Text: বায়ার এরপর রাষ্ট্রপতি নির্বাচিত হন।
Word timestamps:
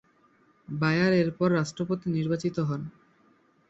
বায়ার 0.67 1.13
এরপর 1.21 1.47
রাষ্ট্রপতি 1.51 2.07
নির্বাচিত 2.09 2.55
হন। 2.59 2.81